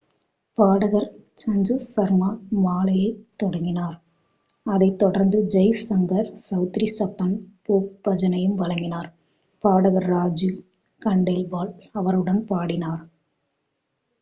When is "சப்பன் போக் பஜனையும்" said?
6.91-8.55